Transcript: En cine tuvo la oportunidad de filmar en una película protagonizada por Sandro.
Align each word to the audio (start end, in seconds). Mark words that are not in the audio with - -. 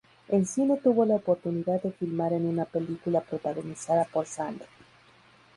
En 0.29 0.47
cine 0.47 0.77
tuvo 0.83 1.05
la 1.05 1.13
oportunidad 1.13 1.79
de 1.83 1.91
filmar 1.91 2.33
en 2.33 2.47
una 2.47 2.65
película 2.65 3.21
protagonizada 3.21 4.05
por 4.05 4.25
Sandro. 4.25 4.65